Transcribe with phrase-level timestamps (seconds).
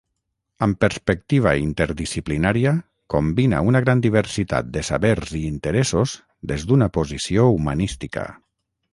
[0.65, 2.71] Amb perspectiva interdisciplinària,
[3.15, 6.15] combina una gran diversitat de sabers i interessos
[6.53, 8.25] des d'una posició humanística.